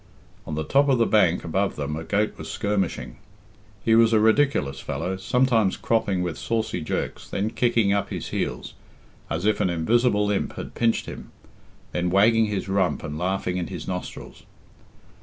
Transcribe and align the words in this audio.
On 0.47 0.55
the 0.55 0.63
top 0.63 0.89
of 0.89 0.97
the 0.97 1.05
bank 1.05 1.43
above 1.43 1.75
them 1.75 1.95
a 1.95 2.03
goat 2.03 2.35
was 2.35 2.49
skirmishing. 2.49 3.17
He 3.85 3.93
was 3.93 4.13
a 4.13 4.19
ridiculous 4.19 4.79
fellow; 4.79 5.15
sometimes 5.17 5.77
cropping 5.77 6.23
with 6.23 6.39
saucy 6.39 6.81
jerks, 6.81 7.29
then 7.29 7.51
kicking 7.51 7.93
up 7.93 8.09
his 8.09 8.29
heels, 8.29 8.73
as 9.29 9.45
if 9.45 9.59
an 9.61 9.69
invisible 9.69 10.31
imp 10.31 10.53
had 10.53 10.73
pinched 10.73 11.05
him, 11.05 11.29
then 11.91 12.09
wagging 12.09 12.47
his 12.47 12.67
rump 12.67 13.03
and 13.03 13.19
laughing 13.19 13.57
in 13.57 13.67
his 13.67 13.87
nostrils. 13.87 14.41